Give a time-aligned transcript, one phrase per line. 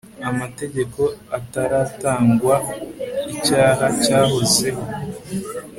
[0.29, 1.01] amategeko
[1.37, 2.55] ataratangwa
[3.35, 4.83] icyaha cyahozeho